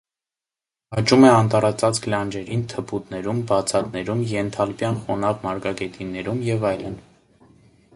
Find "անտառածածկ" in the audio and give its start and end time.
1.33-2.07